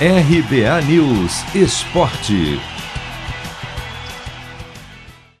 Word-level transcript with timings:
RBA 0.00 0.82
News 0.88 1.54
Esporte. 1.54 2.58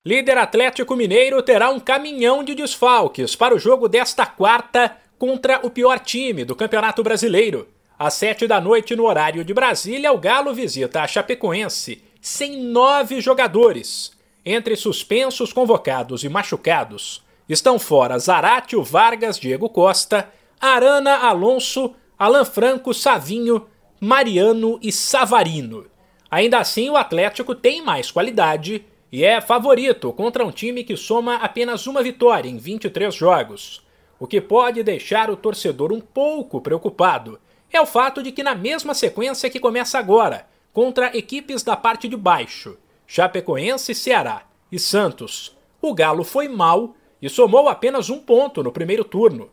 Líder 0.06 0.38
Atlético 0.38 0.94
Mineiro 0.94 1.42
terá 1.42 1.70
um 1.70 1.80
caminhão 1.80 2.44
de 2.44 2.54
desfalques 2.54 3.34
para 3.34 3.52
o 3.52 3.58
jogo 3.58 3.88
desta 3.88 4.24
quarta 4.24 4.96
contra 5.18 5.58
o 5.66 5.70
pior 5.70 5.98
time 5.98 6.44
do 6.44 6.54
Campeonato 6.54 7.02
Brasileiro. 7.02 7.66
Às 7.98 8.14
sete 8.14 8.46
da 8.46 8.60
noite, 8.60 8.94
no 8.94 9.06
horário 9.06 9.44
de 9.44 9.52
Brasília, 9.52 10.12
o 10.12 10.18
Galo 10.18 10.54
visita 10.54 11.02
a 11.02 11.08
Chapecoense 11.08 12.04
sem 12.20 12.62
nove 12.62 13.20
jogadores. 13.20 14.12
Entre 14.46 14.76
suspensos, 14.76 15.52
convocados 15.52 16.22
e 16.22 16.28
machucados, 16.28 17.24
estão 17.48 17.76
fora 17.76 18.20
Zaratio 18.20 18.84
Vargas, 18.84 19.36
Diego 19.36 19.68
Costa, 19.68 20.30
Arana 20.60 21.26
Alonso, 21.26 21.96
Alan 22.16 22.44
Franco, 22.44 22.94
Savinho, 22.94 23.66
Mariano 24.06 24.78
e 24.82 24.92
Savarino. 24.92 25.86
Ainda 26.30 26.58
assim, 26.58 26.90
o 26.90 26.96
Atlético 26.96 27.54
tem 27.54 27.80
mais 27.80 28.10
qualidade 28.10 28.84
e 29.10 29.24
é 29.24 29.40
favorito 29.40 30.12
contra 30.12 30.44
um 30.44 30.50
time 30.50 30.84
que 30.84 30.94
soma 30.94 31.36
apenas 31.36 31.86
uma 31.86 32.02
vitória 32.02 32.46
em 32.46 32.58
23 32.58 33.14
jogos. 33.14 33.82
O 34.20 34.26
que 34.26 34.42
pode 34.42 34.82
deixar 34.82 35.30
o 35.30 35.36
torcedor 35.38 35.90
um 35.90 36.02
pouco 36.02 36.60
preocupado 36.60 37.40
é 37.72 37.80
o 37.80 37.86
fato 37.86 38.22
de 38.22 38.30
que, 38.30 38.42
na 38.42 38.54
mesma 38.54 38.92
sequência 38.92 39.48
que 39.48 39.58
começa 39.58 39.98
agora, 39.98 40.46
contra 40.70 41.16
equipes 41.16 41.62
da 41.62 41.74
parte 41.74 42.06
de 42.06 42.14
baixo, 42.14 42.76
Chapecoense, 43.06 43.94
Ceará 43.94 44.42
e 44.70 44.78
Santos, 44.78 45.56
o 45.80 45.94
Galo 45.94 46.24
foi 46.24 46.46
mal 46.46 46.94
e 47.22 47.30
somou 47.30 47.70
apenas 47.70 48.10
um 48.10 48.18
ponto 48.18 48.62
no 48.62 48.70
primeiro 48.70 49.02
turno. 49.02 49.48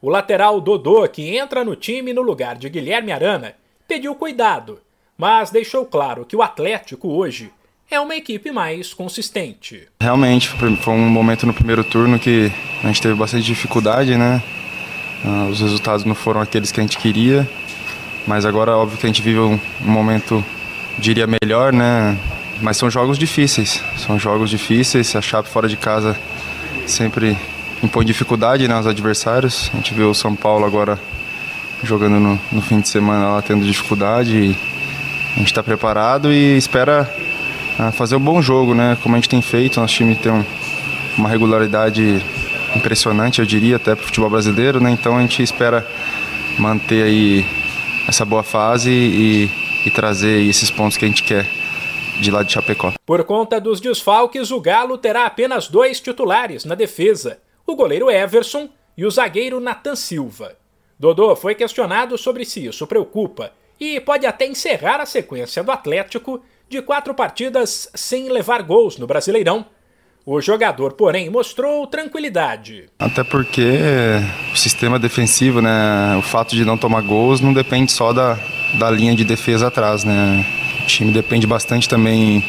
O 0.00 0.08
lateral 0.08 0.60
Dodô, 0.60 1.08
que 1.08 1.36
entra 1.36 1.64
no 1.64 1.74
time 1.74 2.12
no 2.12 2.22
lugar 2.22 2.56
de 2.56 2.68
Guilherme 2.68 3.10
Arana, 3.10 3.56
pediu 3.86 4.14
cuidado, 4.14 4.80
mas 5.16 5.50
deixou 5.50 5.84
claro 5.86 6.24
que 6.24 6.36
o 6.36 6.42
Atlético 6.42 7.08
hoje 7.08 7.50
é 7.90 8.00
uma 8.00 8.16
equipe 8.16 8.50
mais 8.50 8.92
consistente. 8.92 9.88
Realmente, 10.00 10.48
foi 10.48 10.92
um 10.92 11.08
momento 11.08 11.46
no 11.46 11.54
primeiro 11.54 11.84
turno 11.84 12.18
que 12.18 12.50
a 12.82 12.86
gente 12.88 13.00
teve 13.00 13.14
bastante 13.14 13.44
dificuldade, 13.44 14.16
né? 14.16 14.42
Ah, 15.24 15.48
os 15.50 15.60
resultados 15.60 16.04
não 16.04 16.14
foram 16.14 16.40
aqueles 16.40 16.72
que 16.72 16.80
a 16.80 16.82
gente 16.82 16.98
queria, 16.98 17.48
mas 18.26 18.44
agora, 18.44 18.76
óbvio 18.76 18.98
que 18.98 19.06
a 19.06 19.08
gente 19.08 19.22
vive 19.22 19.38
um, 19.38 19.58
momento, 19.80 20.44
diria, 20.98 21.26
melhor, 21.26 21.72
né? 21.72 22.18
Mas 22.60 22.76
são 22.76 22.90
jogos 22.90 23.18
difíceis, 23.18 23.82
são 23.96 24.18
jogos 24.18 24.50
difíceis. 24.50 25.14
A 25.14 25.22
Chape 25.22 25.48
fora 25.48 25.68
de 25.68 25.76
casa 25.76 26.18
sempre 26.86 27.36
impõe 27.82 28.04
dificuldade 28.04 28.66
né, 28.66 28.74
aos 28.74 28.86
adversários. 28.86 29.70
A 29.72 29.76
gente 29.76 29.94
viu 29.94 30.10
o 30.10 30.14
São 30.14 30.34
Paulo 30.34 30.64
agora 30.64 30.98
jogando 31.82 32.18
no, 32.18 32.40
no 32.52 32.62
fim 32.62 32.80
de 32.80 32.88
semana 32.88 33.28
lá 33.28 33.42
tendo 33.42 33.64
dificuldade. 33.64 34.56
a 35.34 35.38
gente 35.38 35.48
está 35.48 35.62
preparado 35.62 36.32
e 36.32 36.56
espera 36.56 37.10
uh, 37.78 37.92
fazer 37.92 38.16
um 38.16 38.20
bom 38.20 38.40
jogo, 38.40 38.74
né? 38.74 38.96
Como 39.02 39.14
a 39.14 39.18
gente 39.18 39.28
tem 39.28 39.42
feito, 39.42 39.80
nosso 39.80 39.94
time 39.94 40.14
tem 40.14 40.32
um, 40.32 40.44
uma 41.16 41.28
regularidade 41.28 42.24
impressionante, 42.74 43.40
eu 43.40 43.46
diria, 43.46 43.76
até 43.76 43.94
para 43.94 44.02
o 44.02 44.06
futebol 44.06 44.30
brasileiro, 44.30 44.80
né? 44.80 44.90
Então 44.90 45.16
a 45.16 45.20
gente 45.20 45.42
espera 45.42 45.86
manter 46.58 47.02
aí 47.04 47.46
essa 48.08 48.24
boa 48.24 48.42
fase 48.42 48.90
e, 48.90 49.50
e 49.84 49.90
trazer 49.90 50.42
esses 50.42 50.70
pontos 50.70 50.96
que 50.96 51.04
a 51.04 51.08
gente 51.08 51.22
quer 51.22 51.46
de 52.20 52.30
lá 52.30 52.42
de 52.42 52.52
Chapecó. 52.52 52.92
Por 53.04 53.24
conta 53.24 53.60
dos 53.60 53.80
desfalques, 53.80 54.50
o 54.50 54.60
Galo 54.60 54.96
terá 54.96 55.26
apenas 55.26 55.68
dois 55.68 56.00
titulares 56.00 56.64
na 56.64 56.74
defesa: 56.74 57.38
o 57.66 57.74
goleiro 57.74 58.10
Everson 58.10 58.68
e 58.96 59.04
o 59.04 59.10
zagueiro 59.10 59.60
Nathan 59.60 59.96
Silva. 59.96 60.56
Dodô 60.98 61.36
foi 61.36 61.54
questionado 61.54 62.16
sobre 62.16 62.44
se 62.44 62.64
isso 62.64 62.86
preocupa 62.86 63.52
e 63.78 64.00
pode 64.00 64.26
até 64.26 64.46
encerrar 64.46 65.00
a 65.00 65.06
sequência 65.06 65.62
do 65.62 65.70
Atlético 65.70 66.42
de 66.68 66.80
quatro 66.80 67.14
partidas 67.14 67.88
sem 67.94 68.30
levar 68.30 68.62
gols 68.62 68.96
no 68.96 69.06
Brasileirão. 69.06 69.66
O 70.24 70.40
jogador, 70.40 70.94
porém, 70.94 71.30
mostrou 71.30 71.86
tranquilidade. 71.86 72.86
Até 72.98 73.22
porque 73.22 73.78
o 74.52 74.56
sistema 74.56 74.98
defensivo, 74.98 75.60
né, 75.62 76.16
o 76.18 76.22
fato 76.22 76.56
de 76.56 76.64
não 76.64 76.76
tomar 76.76 77.02
gols 77.02 77.40
não 77.40 77.52
depende 77.52 77.92
só 77.92 78.12
da, 78.12 78.36
da 78.74 78.90
linha 78.90 79.14
de 79.14 79.24
defesa 79.24 79.68
atrás, 79.68 80.02
né? 80.02 80.44
O 80.82 80.86
time 80.86 81.12
depende 81.12 81.46
bastante 81.46 81.88
também 81.88 82.42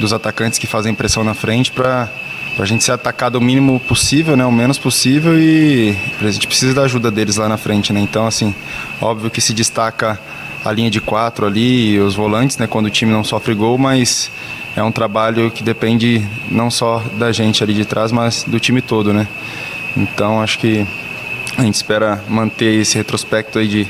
dos 0.00 0.12
atacantes 0.12 0.58
que 0.58 0.66
fazem 0.66 0.94
pressão 0.94 1.22
na 1.22 1.34
frente 1.34 1.70
para 1.70 2.10
para 2.54 2.64
a 2.64 2.66
gente 2.66 2.84
ser 2.84 2.92
atacado 2.92 3.36
o 3.36 3.40
mínimo 3.40 3.80
possível, 3.80 4.36
né, 4.36 4.44
o 4.44 4.52
menos 4.52 4.78
possível 4.78 5.38
e 5.38 5.96
a 6.20 6.30
gente 6.30 6.46
precisa 6.46 6.74
da 6.74 6.82
ajuda 6.82 7.10
deles 7.10 7.36
lá 7.36 7.48
na 7.48 7.56
frente, 7.56 7.92
né? 7.92 8.00
Então, 8.00 8.26
assim, 8.26 8.54
óbvio 9.00 9.30
que 9.30 9.40
se 9.40 9.54
destaca 9.54 10.20
a 10.64 10.70
linha 10.70 10.90
de 10.90 11.00
quatro 11.00 11.46
ali, 11.46 11.98
os 11.98 12.14
volantes, 12.14 12.58
né, 12.58 12.66
quando 12.66 12.86
o 12.86 12.90
time 12.90 13.10
não 13.10 13.24
sofre 13.24 13.54
gol, 13.54 13.78
mas 13.78 14.30
é 14.76 14.82
um 14.82 14.92
trabalho 14.92 15.50
que 15.50 15.62
depende 15.62 16.26
não 16.50 16.70
só 16.70 17.02
da 17.18 17.32
gente 17.32 17.62
ali 17.62 17.74
de 17.74 17.84
trás, 17.84 18.12
mas 18.12 18.44
do 18.46 18.60
time 18.60 18.80
todo, 18.80 19.12
né? 19.12 19.26
Então, 19.96 20.40
acho 20.40 20.58
que 20.58 20.86
a 21.56 21.62
gente 21.62 21.74
espera 21.74 22.22
manter 22.28 22.80
esse 22.80 22.96
retrospecto 22.96 23.58
aí 23.58 23.68
de 23.68 23.86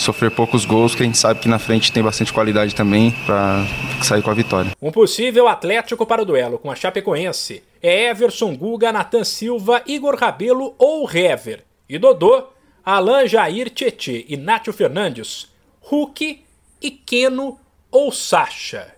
sofrer 0.00 0.30
poucos 0.30 0.64
gols, 0.64 0.94
que 0.94 1.02
a 1.02 1.06
gente 1.06 1.18
sabe 1.18 1.40
que 1.40 1.48
na 1.48 1.58
frente 1.58 1.92
tem 1.92 2.02
bastante 2.02 2.32
qualidade 2.32 2.74
também 2.74 3.12
para 3.26 3.64
sair 4.02 4.22
com 4.22 4.30
a 4.30 4.34
vitória. 4.34 4.72
Um 4.80 4.90
possível 4.90 5.48
Atlético 5.48 6.06
para 6.06 6.22
o 6.22 6.24
duelo 6.24 6.58
com 6.58 6.70
a 6.70 6.74
Chapecoense 6.74 7.62
é 7.82 8.10
Everson 8.10 8.54
Guga, 8.56 8.92
Natan 8.92 9.24
Silva, 9.24 9.82
Igor 9.86 10.16
Rabelo 10.16 10.74
ou 10.78 11.08
Hever. 11.10 11.64
E 11.88 11.98
Dodô, 11.98 12.44
Alain 12.84 13.26
Jair 13.26 13.70
Tietê 13.70 14.24
e 14.28 14.36
Nátio 14.36 14.72
Fernandes, 14.72 15.48
Hulk 15.80 16.44
e 16.80 16.90
Keno 16.90 17.58
ou 17.90 18.12
Sacha. 18.12 18.94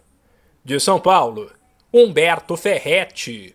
De 0.64 0.78
São 0.78 1.00
Paulo, 1.00 1.50
Humberto 1.92 2.56
Ferretti. 2.56 3.54